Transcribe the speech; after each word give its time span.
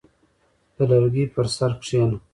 •د 0.75 0.77
لرګي 0.89 1.25
پر 1.33 1.45
سر 1.55 1.71
کښېنه. 1.81 2.17